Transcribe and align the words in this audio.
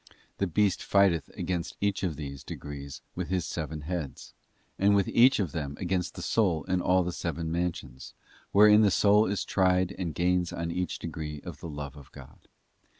The 0.39 0.47
beast 0.47 0.81
fighteth 0.81 1.29
against 1.35 1.77
each 1.79 2.01
of 2.01 2.15
these 2.15 2.43
degrees 2.43 3.03
with 3.13 3.27
his 3.27 3.45
seven 3.45 3.81
heads; 3.81 4.33
and 4.79 4.95
with 4.95 5.07
each 5.09 5.37
one 5.37 5.43
of 5.45 5.51
them 5.51 5.77
against 5.79 6.15
the 6.15 6.23
soul 6.23 6.63
in 6.63 6.81
all 6.81 7.03
the 7.03 7.11
seven 7.11 7.51
mansions, 7.51 8.15
wherein 8.51 8.81
the 8.81 8.89
soul 8.89 9.27
is 9.27 9.45
tried 9.45 9.93
and 9.99 10.15
gains 10.15 10.51
each 10.51 10.97
degree 10.97 11.39
of 11.41 11.59
the 11.59 11.69
love 11.69 11.95
of 11.95 12.11
God. 12.11 12.47